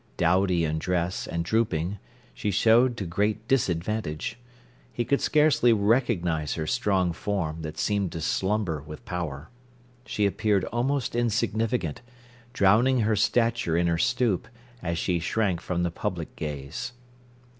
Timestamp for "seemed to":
7.77-8.21